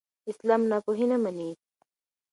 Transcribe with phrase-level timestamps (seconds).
[0.31, 1.49] اسلام ناپوهي نه مني.